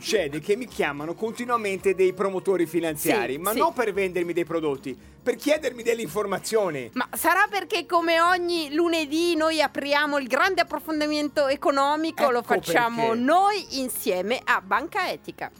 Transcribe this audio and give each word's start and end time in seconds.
succede 0.00 0.40
che 0.40 0.56
mi 0.56 0.66
chiamano 0.66 1.14
continuamente 1.14 1.94
dei 1.94 2.14
promotori 2.14 2.64
finanziari, 2.66 3.34
Sì, 3.34 3.38
ma 3.38 3.52
sì. 3.52 3.58
non 3.58 3.72
per 3.74 3.92
vendermi 3.92 4.32
dei 4.32 4.44
prodotti, 4.46 4.98
per 5.22 5.36
chiedermi 5.36 5.82
delle 5.82 6.00
informazioni. 6.00 6.90
Ma 6.94 7.06
sarà 7.12 7.46
perché 7.50 7.84
come 7.84 8.18
ogni 8.20 8.72
lunedì 8.74 9.36
noi 9.36 9.60
apriamo 9.60 10.16
il 10.18 10.26
grande 10.26 10.62
approfondimento 10.62 11.48
economico, 11.48 12.30
lo 12.30 12.38
Ecco 12.38 12.46
facciamo 12.54 13.08
perché. 13.08 13.20
noi 13.20 13.66
insieme 13.80 14.40
a 14.42 14.62
Banca 14.64 15.10
Etica. 15.10 15.50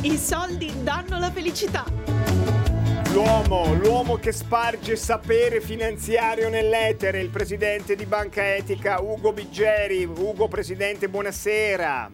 I 0.00 0.16
soldi 0.18 0.72
danno 0.82 1.18
la 1.18 1.30
felicità. 1.30 1.84
L'uomo, 3.14 3.72
l'uomo 3.74 4.16
che 4.16 4.32
sparge 4.32 4.96
sapere 4.96 5.60
finanziario 5.60 6.48
nell'etere, 6.48 7.20
il 7.20 7.28
presidente 7.28 7.94
di 7.94 8.06
Banca 8.06 8.56
Etica, 8.56 9.00
Ugo 9.00 9.32
Biggeri. 9.32 10.04
Ugo, 10.04 10.48
presidente, 10.48 11.08
buonasera. 11.08 12.10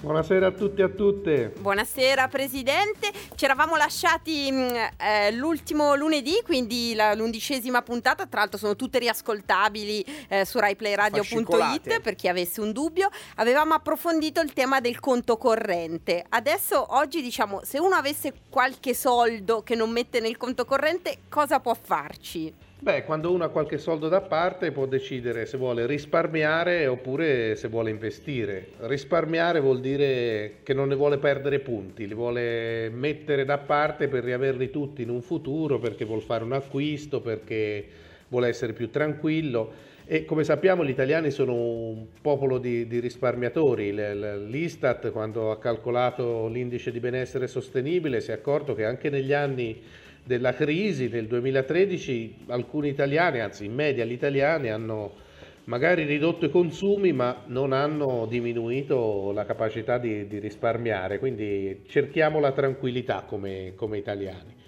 Buonasera 0.00 0.46
a 0.46 0.50
tutti 0.50 0.80
e 0.80 0.84
a 0.84 0.88
tutte. 0.88 1.52
Buonasera 1.58 2.26
Presidente, 2.28 3.10
ci 3.34 3.44
eravamo 3.44 3.76
lasciati 3.76 4.50
mh, 4.50 4.74
eh, 4.96 5.30
l'ultimo 5.32 5.94
lunedì, 5.94 6.40
quindi 6.42 6.94
la- 6.94 7.12
l'undicesima 7.14 7.82
puntata, 7.82 8.24
tra 8.26 8.40
l'altro 8.40 8.56
sono 8.58 8.76
tutte 8.76 8.98
riascoltabili 8.98 10.04
eh, 10.28 10.44
su 10.46 10.58
raiplayradio.it 10.58 12.00
per 12.00 12.14
chi 12.14 12.28
avesse 12.28 12.62
un 12.62 12.72
dubbio. 12.72 13.10
Avevamo 13.36 13.74
approfondito 13.74 14.40
il 14.40 14.54
tema 14.54 14.80
del 14.80 14.98
conto 15.00 15.36
corrente. 15.36 16.24
Adesso 16.30 16.94
oggi 16.96 17.20
diciamo, 17.20 17.60
se 17.62 17.78
uno 17.78 17.94
avesse 17.94 18.32
qualche 18.48 18.94
soldo 18.94 19.62
che 19.62 19.74
non 19.74 19.90
mette 19.90 20.20
nel 20.20 20.38
conto 20.38 20.64
corrente, 20.64 21.18
cosa 21.28 21.60
può 21.60 21.76
farci? 21.78 22.68
Beh, 22.82 23.04
quando 23.04 23.30
uno 23.30 23.44
ha 23.44 23.50
qualche 23.50 23.76
soldo 23.76 24.08
da 24.08 24.22
parte 24.22 24.72
può 24.72 24.86
decidere 24.86 25.44
se 25.44 25.58
vuole 25.58 25.84
risparmiare 25.84 26.86
oppure 26.86 27.54
se 27.54 27.68
vuole 27.68 27.90
investire. 27.90 28.68
Risparmiare 28.78 29.60
vuol 29.60 29.80
dire 29.80 30.60
che 30.62 30.72
non 30.72 30.88
ne 30.88 30.94
vuole 30.94 31.18
perdere 31.18 31.58
punti, 31.58 32.08
li 32.08 32.14
vuole 32.14 32.88
mettere 32.88 33.44
da 33.44 33.58
parte 33.58 34.08
per 34.08 34.24
riaverli 34.24 34.70
tutti 34.70 35.02
in 35.02 35.10
un 35.10 35.20
futuro, 35.20 35.78
perché 35.78 36.06
vuole 36.06 36.22
fare 36.22 36.42
un 36.42 36.54
acquisto, 36.54 37.20
perché 37.20 37.84
vuole 38.28 38.48
essere 38.48 38.72
più 38.72 38.88
tranquillo. 38.88 39.88
E 40.06 40.24
come 40.24 40.42
sappiamo 40.42 40.82
gli 40.82 40.88
italiani 40.88 41.30
sono 41.30 41.52
un 41.52 42.06
popolo 42.22 42.56
di, 42.56 42.86
di 42.86 42.98
risparmiatori. 42.98 43.92
L'Istat 43.92 45.12
quando 45.12 45.50
ha 45.50 45.58
calcolato 45.58 46.48
l'indice 46.48 46.90
di 46.90 46.98
benessere 46.98 47.46
sostenibile 47.46 48.22
si 48.22 48.30
è 48.30 48.34
accorto 48.34 48.74
che 48.74 48.86
anche 48.86 49.10
negli 49.10 49.34
anni 49.34 49.82
della 50.24 50.54
crisi 50.54 51.08
del 51.08 51.26
2013 51.26 52.36
alcuni 52.48 52.88
italiani, 52.88 53.40
anzi 53.40 53.64
in 53.64 53.74
media 53.74 54.04
gli 54.04 54.12
italiani 54.12 54.68
hanno 54.68 55.28
magari 55.64 56.04
ridotto 56.04 56.46
i 56.46 56.50
consumi 56.50 57.12
ma 57.12 57.44
non 57.46 57.72
hanno 57.72 58.26
diminuito 58.28 59.30
la 59.32 59.44
capacità 59.44 59.98
di, 59.98 60.26
di 60.26 60.38
risparmiare, 60.38 61.18
quindi 61.18 61.82
cerchiamo 61.88 62.40
la 62.40 62.52
tranquillità 62.52 63.24
come, 63.26 63.72
come 63.76 63.98
italiani. 63.98 64.58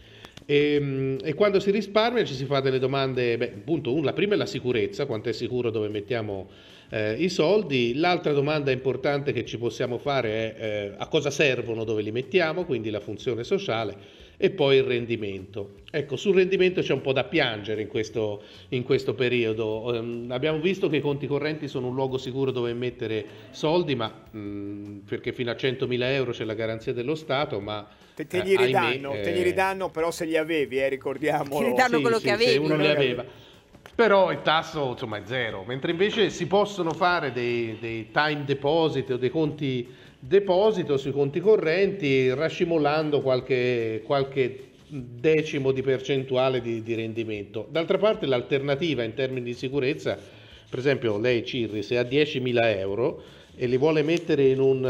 E, 0.44 0.78
mm, 0.80 1.18
e 1.22 1.34
quando 1.34 1.60
si 1.60 1.70
risparmia 1.70 2.24
ci 2.24 2.34
si 2.34 2.44
fa 2.44 2.60
delle 2.60 2.78
domande, 2.78 3.36
beh, 3.36 3.52
appunto, 3.56 3.94
un- 3.94 4.04
la 4.04 4.12
prima 4.12 4.34
è 4.34 4.36
la 4.36 4.46
sicurezza, 4.46 5.06
quanto 5.06 5.28
è 5.28 5.32
sicuro 5.32 5.70
dove 5.70 5.88
mettiamo 5.88 6.48
eh, 6.90 7.14
i 7.14 7.28
soldi, 7.28 7.94
l'altra 7.94 8.32
domanda 8.32 8.70
importante 8.70 9.32
che 9.32 9.44
ci 9.44 9.56
possiamo 9.56 9.98
fare 9.98 10.54
è 10.54 10.64
eh, 10.64 10.94
a 10.96 11.08
cosa 11.08 11.30
servono 11.30 11.84
dove 11.84 12.02
li 12.02 12.12
mettiamo, 12.12 12.64
quindi 12.64 12.90
la 12.90 13.00
funzione 13.00 13.44
sociale 13.44 13.96
e 14.42 14.50
poi 14.50 14.78
il 14.78 14.82
rendimento. 14.82 15.74
Ecco, 15.88 16.16
sul 16.16 16.34
rendimento 16.34 16.80
c'è 16.80 16.92
un 16.92 17.00
po' 17.00 17.12
da 17.12 17.22
piangere 17.22 17.80
in 17.80 17.86
questo, 17.86 18.42
in 18.70 18.82
questo 18.82 19.14
periodo. 19.14 19.94
Ehm, 19.94 20.32
abbiamo 20.32 20.58
visto 20.58 20.88
che 20.88 20.96
i 20.96 21.00
conti 21.00 21.28
correnti 21.28 21.68
sono 21.68 21.86
un 21.86 21.94
luogo 21.94 22.18
sicuro 22.18 22.50
dove 22.50 22.72
mettere 22.72 23.24
soldi, 23.50 23.94
ma 23.94 24.12
mh, 24.28 25.02
perché 25.06 25.32
fino 25.32 25.52
a 25.52 25.54
100.000 25.54 26.02
euro 26.02 26.32
c'è 26.32 26.42
la 26.42 26.54
garanzia 26.54 26.92
dello 26.92 27.14
Stato, 27.14 27.60
ma 27.60 27.86
Te, 28.16 28.26
te 28.26 28.38
eh, 28.38 28.42
li 28.42 28.56
ahimè, 28.56 28.66
ridanno, 28.66 29.10
te 29.12 29.30
li 29.30 29.38
eh, 29.38 29.42
ridanno 29.44 29.90
però 29.90 30.10
se 30.10 30.24
li 30.24 30.36
avevi, 30.36 30.78
eh, 30.78 30.88
ricordiamolo. 30.88 31.58
Ti 31.58 31.64
ridanno 31.64 32.00
quello 32.00 32.16
che 32.16 32.22
se 32.22 32.30
avevi. 32.32 32.56
uno 32.56 32.76
li 32.76 32.88
aveva. 32.88 33.24
Però 33.94 34.32
il 34.32 34.42
tasso 34.42 34.88
insomma 34.90 35.18
è 35.18 35.22
zero, 35.24 35.62
mentre 35.64 35.92
invece 35.92 36.30
si 36.30 36.48
possono 36.48 36.92
fare 36.94 37.30
dei, 37.30 37.76
dei 37.78 38.10
time 38.10 38.42
deposit 38.44 39.08
o 39.10 39.16
dei 39.18 39.30
conti 39.30 39.86
deposito 40.24 40.96
sui 40.98 41.10
conti 41.10 41.40
correnti 41.40 42.32
rascimolando 42.32 43.20
qualche, 43.22 44.02
qualche 44.04 44.70
decimo 44.86 45.72
di 45.72 45.82
percentuale 45.82 46.60
di, 46.60 46.80
di 46.84 46.94
rendimento. 46.94 47.66
D'altra 47.68 47.98
parte 47.98 48.26
l'alternativa 48.26 49.02
in 49.02 49.14
termini 49.14 49.46
di 49.46 49.54
sicurezza, 49.54 50.16
per 50.70 50.78
esempio 50.78 51.18
lei 51.18 51.44
Cirri 51.44 51.82
se 51.82 51.98
ha 51.98 52.02
10.000 52.02 52.56
euro 52.78 53.20
e 53.56 53.66
li 53.66 53.76
vuole 53.76 54.02
mettere 54.02 54.46
in 54.46 54.60
un, 54.60 54.84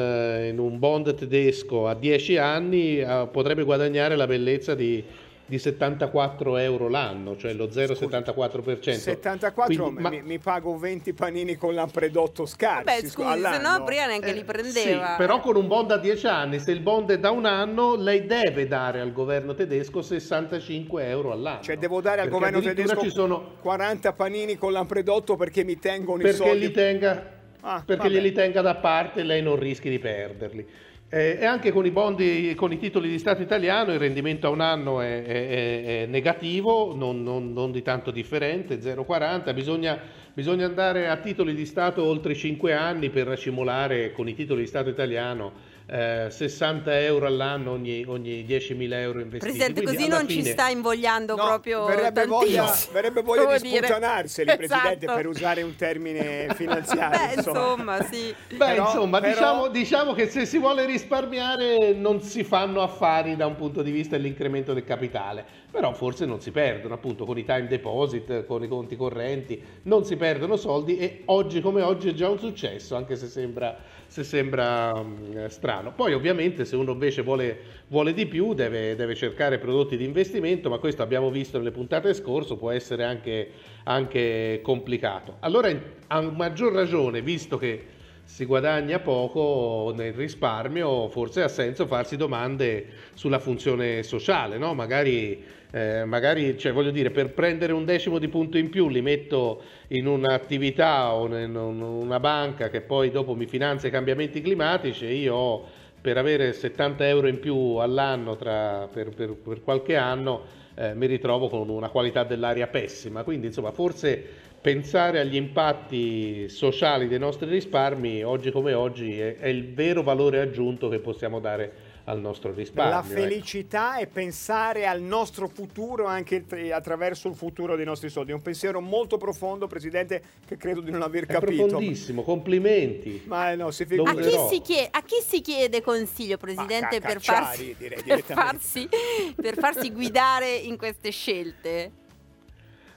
in 0.50 0.59
un 0.59 0.78
bond 0.78 1.15
tedesco 1.15 1.88
a 1.88 1.94
10 1.94 2.37
anni, 2.37 2.99
eh, 2.99 3.26
potrebbe 3.32 3.62
guadagnare 3.62 4.16
la 4.16 4.26
bellezza 4.26 4.75
di, 4.75 5.03
di 5.52 5.58
74 5.58 6.56
euro 6.56 6.88
l'anno, 6.88 7.36
cioè 7.36 7.52
lo 7.52 7.66
0,74%. 7.68 8.92
74 8.98 9.84
Quindi, 9.84 10.00
ma- 10.00 10.08
mi, 10.08 10.22
mi 10.22 10.38
pago 10.38 10.78
20 10.78 11.12
panini 11.12 11.56
con 11.56 11.74
lampredotto 11.74 12.46
scarsi 12.46 12.84
Vabbè 12.86 13.06
scusi, 13.06 13.42
se 13.42 13.58
no 13.60 13.84
prima 13.84 14.06
neanche 14.06 14.32
li 14.32 14.38
Eh, 14.38 14.44
prendeva. 14.44 15.08
Sì, 15.10 15.14
però 15.18 15.40
con 15.40 15.56
un 15.56 15.66
bond 15.66 15.90
a 15.90 15.98
10 15.98 16.26
anni, 16.26 16.58
se 16.58 16.70
il 16.70 16.80
bond 16.80 17.10
è 17.10 17.18
da 17.18 17.30
un 17.32 17.44
anno, 17.44 17.96
lei 17.96 18.24
deve 18.24 18.66
dare 18.66 19.00
al 19.00 19.12
governo 19.12 19.52
tedesco 19.52 20.00
65 20.00 21.06
euro 21.06 21.32
all'anno. 21.32 21.60
Cioè 21.60 21.76
devo 21.76 22.00
dare 22.00 22.22
al 22.22 22.28
Perché 22.30 22.38
governo 22.38 22.60
tedesco 22.62 23.02
ci 23.02 23.10
sono 23.10 23.56
40 23.60 24.14
panini 24.14 24.56
con 24.56 24.72
lampredotto 24.72 25.36
perché 25.36 25.64
mi 25.64 25.78
tengono 25.78 26.20
i 26.20 26.22
perché 26.22 26.36
soldi. 26.38 26.58
li 26.60 26.70
tenga, 26.70 27.40
Ah, 27.60 27.82
perché 27.84 28.04
vabbè. 28.04 28.14
glieli 28.14 28.32
tenga 28.32 28.62
da 28.62 28.76
parte 28.76 29.20
e 29.20 29.24
lei 29.24 29.42
non 29.42 29.56
rischi 29.56 29.90
di 29.90 29.98
perderli. 29.98 30.66
Eh, 31.15 31.37
e 31.41 31.45
anche 31.45 31.73
con 31.73 31.84
i 31.84 31.91
bondi, 31.91 32.55
con 32.55 32.73
i 32.73 32.78
titoli 32.78 33.06
di 33.11 33.19
Stato 33.19 33.43
italiano 33.43 33.93
il 33.93 33.99
rendimento 33.99 34.47
a 34.47 34.50
un 34.50 34.62
anno 34.62 35.03
è, 35.03 35.23
è- 35.23 35.84
è- 36.05 36.06
negativo, 36.06 36.95
non, 36.97 37.23
non- 37.23 37.53
non 37.53 37.71
di 37.71 37.83
tanto 37.83 38.11
differente, 38.11 38.81
0,40. 38.81 39.53
Bisogna, 39.53 40.00
bisogna 40.33 40.65
andare 40.65 41.09
a 41.09 41.19
titoli 41.19 41.55
di 41.55 41.67
Stato 41.67 42.03
oltre 42.03 42.33
i 42.33 42.34
5 42.37 42.73
anni 42.73 43.11
per 43.11 43.27
racimolare 43.27 44.12
con 44.12 44.27
i 44.27 44.34
titoli 44.34 44.62
di 44.62 44.67
Stato 44.67 44.89
italiano 44.89 45.53
eh, 45.87 46.26
60 46.31 47.00
euro 47.00 47.26
all'anno 47.26 47.70
ogni, 47.72 48.04
ogni 48.06 48.44
10.000 48.47 48.93
euro 48.94 49.20
investiti. 49.20 49.38
Presidente, 49.38 49.82
Quindi 49.82 49.97
così 49.97 50.09
non 50.09 50.28
ci 50.28 50.37
fine- 50.38 50.50
sta 50.50 50.69
invogliando 50.69 51.34
No, 51.37 51.44
proprio 51.44 51.84
verrebbe 51.84 52.26
voglia, 52.26 52.65
tantissimo, 52.65 52.93
verrebbe 52.93 53.20
voglia 53.22 53.41
devo 53.43 53.56
di 53.56 53.62
dire. 53.69 53.87
sputtanarseli, 53.87 54.56
Presidente, 54.56 55.04
Esatto. 55.04 55.15
per 55.15 55.26
usare 55.26 55.62
un 55.62 55.75
termine 55.76 56.48
finanziario. 56.54 57.19
Beh, 57.19 57.34
insomma, 57.34 58.03
sì. 58.04 58.34
Beh, 58.50 58.56
Però- 58.56 58.84
insomma, 58.84 59.20
però- 59.20 59.32
diciamo, 59.34 59.69
diciamo 59.69 60.12
che 60.15 60.28
se 60.28 60.47
si 60.47 60.59
vuole 60.59 60.84
risparmiare 60.87 61.93
non 61.94 62.20
si 62.22 62.44
fanno 62.44 62.81
affari 62.82 63.37
da 63.37 63.47
un 63.47 63.56
punto 63.56 63.82
di 63.82 63.91
vista 63.91 64.16
dell'incremento 64.16 64.72
del 64.72 64.84
capitale, 64.84 65.44
però 65.70 65.93
forse 65.93 66.26
non 66.26 66.41
si 66.41 66.50
perdono, 66.50 66.94
appunto, 66.94 67.25
con 67.25 67.37
i 67.38 67.44
time 67.44 67.66
deposit, 67.66 68.44
con 68.47 68.62
i 68.62 68.69
conti 68.69 68.97
correnti, 68.97 69.62
non 69.82 70.04
si 70.04 70.16
perdono 70.16 70.56
soldi 70.56 70.99
e 70.99 71.22
oggi 71.26 71.60
come 71.60 71.82
oggi 71.82 72.10
è 72.10 72.12
già 72.12 72.28
un 72.28 72.38
successo, 72.38 72.94
anche 72.97 73.16
se 73.16 73.26
sembra, 73.26 73.76
se 74.06 74.22
sembra 74.25 74.93
mm, 75.03 75.47
strano. 75.47 75.72
Poi 75.81 76.12
ovviamente 76.12 76.65
se 76.65 76.77
uno 76.77 76.93
invece 76.93 77.22
vuole, 77.22 77.59
vuole 77.88 78.12
di 78.12 78.27
più 78.27 78.53
deve, 78.53 78.94
deve 78.94 79.15
cercare 79.15 79.59
prodotti 79.59 79.97
di 79.97 80.05
investimento, 80.05 80.69
ma 80.69 80.78
questo 80.78 81.03
abbiamo 81.03 81.31
visto 81.31 81.56
nelle 81.56 81.71
puntate 81.71 82.12
scorse, 82.12 82.56
può 82.56 82.71
essere 82.71 83.05
anche, 83.05 83.50
anche 83.84 84.61
complicato. 84.62 85.37
Allora, 85.41 85.71
a 86.09 86.21
maggior 86.21 86.72
ragione, 86.72 87.22
visto 87.22 87.56
che 87.56 87.84
si 88.25 88.44
guadagna 88.47 88.99
poco 89.00 89.93
nel 89.94 90.12
risparmio, 90.15 91.09
forse 91.09 91.43
ha 91.43 91.49
senso 91.49 91.87
farsi 91.87 92.16
domande 92.16 92.87
sulla 93.15 93.38
funzione 93.38 94.03
sociale, 94.03 94.56
no? 94.56 94.72
Magari, 94.75 95.43
eh, 95.71 96.05
magari 96.06 96.56
cioè, 96.59 96.72
voglio 96.72 96.91
dire, 96.91 97.11
per 97.11 97.32
prendere 97.34 97.72
un 97.72 97.84
decimo 97.84 98.19
di 98.19 98.28
punto 98.28 98.56
in 98.56 98.71
più 98.71 98.88
li 98.88 99.03
metto 99.03 99.62
in 99.88 100.06
un'attività 100.06 101.12
o 101.15 101.27
in 101.37 101.55
un- 101.55 101.81
una 101.82 102.21
banca 102.21 102.71
che 102.71 102.81
poi 102.81 103.11
dopo 103.11 103.34
mi 103.34 103.47
finanzia 103.47 103.88
i 103.88 103.93
cambiamenti 103.93 104.41
climatici 104.41 105.06
e 105.06 105.15
io 105.15 105.34
ho, 105.34 105.69
per 106.00 106.17
avere 106.17 106.52
70 106.52 107.06
euro 107.06 107.29
in 107.29 107.38
più 107.38 107.55
all'anno 107.76 108.37
tra- 108.37 108.88
per, 108.93 109.11
per- 109.11 109.35
per 109.37 109.62
qualche 109.62 109.96
anno 109.96 110.61
eh, 110.75 110.94
mi 110.94 111.06
ritrovo 111.06 111.49
con 111.49 111.69
una 111.69 111.91
qualità 111.91 112.25
dell'aria 112.25 112.67
pessima. 112.67 113.23
Quindi, 113.25 113.46
insomma, 113.49 113.73
forse 113.73 114.25
pensare 114.62 115.19
agli 115.19 115.35
impatti 115.35 116.49
sociali 116.49 117.09
dei 117.09 117.19
nostri 117.19 117.50
risparmi 117.50 118.23
oggi 118.23 118.53
come 118.53 118.73
oggi 118.75 119.19
è, 119.19 119.37
è 119.37 119.49
il 119.49 119.75
vero 119.75 120.05
valore 120.05 120.41
aggiunto 120.41 120.88
che 120.88 121.00
possiamo 121.00 121.41
dare 121.41 121.91
al 122.05 122.20
nostro 122.20 122.53
risparmio. 122.53 122.94
La 122.94 123.05
ecco. 123.05 123.20
felicità 123.20 123.97
è 123.97 124.06
pensare 124.06 124.87
al 124.87 125.00
nostro 125.00 125.49
futuro 125.49 126.06
anche 126.06 126.47
tra- 126.47 126.75
attraverso 126.75 127.29
il 127.29 127.35
futuro 127.35 127.76
dei 127.76 127.85
nostri 127.85 128.09
soldi. 128.09 128.32
È 128.32 128.35
un 128.35 128.43
pensiero 128.43 128.81
molto 128.81 129.19
profondo, 129.19 129.67
Presidente, 129.67 130.23
che 130.47 130.56
credo 130.56 130.81
di 130.81 130.91
non 130.91 131.03
aver 131.03 131.25
È 131.25 131.26
capito. 131.26 131.67
profondissimo, 131.67 132.23
complimenti. 132.23 133.23
Ma 133.26 133.53
eh, 133.53 133.56
no, 133.56 133.70
si 133.70 133.82
A 133.82 134.15
chi, 134.15 134.38
si 134.49 134.61
chiede, 134.61 134.88
a 134.91 135.03
chi 135.03 135.23
si 135.25 135.41
chiede 135.41 135.81
consiglio, 135.81 136.37
Presidente, 136.38 137.00
per 137.00 137.20
farsi, 137.20 137.75
direi 137.79 138.03
per, 138.03 138.23
farsi, 138.23 138.88
per 139.35 139.56
farsi 139.56 139.93
guidare 139.93 140.55
in 140.55 140.76
queste 140.76 141.11
scelte? 141.11 142.01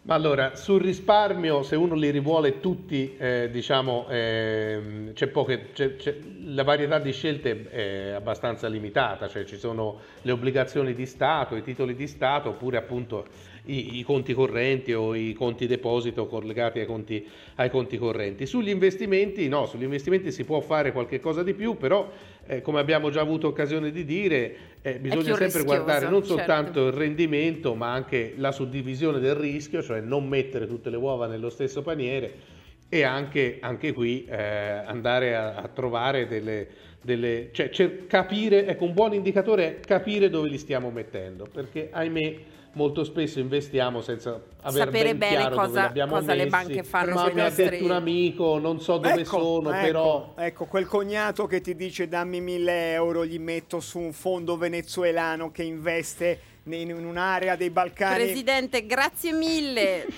Ma 0.06 0.14
allora, 0.14 0.56
sul 0.56 0.82
risparmio, 0.82 1.64
se 1.64 1.76
uno 1.76 1.96
li 1.96 2.12
rivuole 2.12 2.60
tutti, 2.60 3.16
eh, 3.18 3.50
diciamo, 3.52 4.06
eh, 4.08 5.10
c'è 5.16 5.26
poche, 5.30 5.72
c'è, 5.74 5.96
c'è, 5.96 6.16
la 6.44 6.62
varietà 6.62 7.00
di 7.00 7.12
scelte 7.12 7.68
è 7.68 8.12
abbastanza 8.12 8.68
limitata, 8.68 9.28
cioè 9.28 9.46
ci 9.46 9.58
sono 9.58 10.00
le 10.22 10.32
obbligazioni 10.32 10.94
di 10.94 11.08
Stato, 11.08 11.56
i 11.56 11.64
titoli 11.64 11.96
di 11.96 12.06
Stato, 12.06 12.50
oppure 12.50 12.78
appunto 12.78 13.26
i, 13.66 13.98
i 14.00 14.04
conti 14.04 14.34
correnti 14.34 14.94
o 14.94 15.16
i 15.16 15.34
conti 15.34 15.68
deposito 15.68 16.28
collegati 16.28 16.80
ai 16.80 16.86
conti, 16.86 17.26
ai 17.56 17.70
conti 17.70 17.98
correnti. 17.98 18.46
Sugli 18.46 18.70
investimenti, 18.70 19.48
no, 19.48 19.66
sugli 19.66 19.84
investimenti 19.84 20.32
si 20.32 20.44
può 20.44 20.60
fare 20.60 20.92
qualche 20.92 21.20
cosa 21.20 21.44
di 21.44 21.54
più, 21.54 21.78
però 21.78 22.10
eh, 22.48 22.62
come 22.62 22.80
abbiamo 22.80 23.10
già 23.10 23.22
avuto 23.22 23.48
occasione 23.48 23.92
di 23.92 24.06
dire, 24.06 24.56
eh, 24.82 25.00
bisogna 25.00 25.36
sempre 25.36 25.64
guardare 25.64 26.08
non 26.10 26.22
certo. 26.22 26.38
soltanto 26.38 26.88
il 26.88 26.94
rendimento, 26.94 27.76
ma 27.76 27.92
anche 27.92 28.34
la 28.38 28.52
suddivisione 28.52 29.20
del 29.20 29.36
rischio, 29.36 29.82
cioè 29.82 30.00
non 30.02 30.28
mettere 30.28 30.68
tutte 30.68 30.90
le 30.90 30.98
uova 30.98 31.28
nello 31.28 31.50
stesso 31.50 31.82
paniere 31.82 32.55
e 32.96 33.04
anche, 33.04 33.58
anche 33.60 33.92
qui 33.92 34.26
eh, 34.26 34.38
andare 34.38 35.36
a, 35.36 35.56
a 35.56 35.68
trovare 35.68 36.28
delle, 36.28 36.68
delle 37.02 37.50
cioè, 37.52 37.70
cioè, 37.70 38.08
capire, 38.08 38.66
ecco 38.68 38.86
un 38.86 38.94
buon 38.94 39.14
indicatore 39.14 39.66
è 39.66 39.80
capire 39.82 40.30
dove 40.30 40.48
li 40.48 40.58
stiamo 40.58 40.90
mettendo, 40.92 41.46
perché 41.52 41.90
ahimè 41.92 42.38
molto 42.76 43.04
spesso 43.04 43.40
investiamo 43.40 44.02
senza 44.02 44.42
avere 44.62 44.86
Sapere 44.86 45.16
ben 45.16 45.30
bene 45.30 45.50
cosa, 45.50 45.92
cosa 46.08 46.34
le 46.34 46.48
banche 46.48 46.84
fanno 46.84 47.14
ma 47.14 47.32
mi 47.34 47.42
ha 47.42 47.50
detto 47.50 47.84
un 47.86 47.92
amico 47.92 48.58
non 48.60 48.82
so 48.82 48.98
dove 48.98 49.22
ecco, 49.22 49.40
sono 49.40 49.72
ecco, 49.72 49.86
però 49.86 50.34
ecco 50.36 50.66
quel 50.66 50.86
cognato 50.86 51.48
che 51.48 51.62
ti 51.62 51.74
dice 51.76 52.10
dammi 52.10 52.42
mille 52.42 52.92
euro 52.92 53.26
gli 53.26 53.40
metto 53.40 53.80
su 53.80 54.00
un 54.00 54.12
fondo 54.12 54.58
venezuelano 54.58 55.52
che 55.52 55.64
investe 55.64 56.40
in 56.66 56.92
un'area 56.92 57.56
dei 57.56 57.70
Balcani 57.70 58.26
Presidente 58.26 58.86
grazie 58.86 59.32
mille 59.32 60.06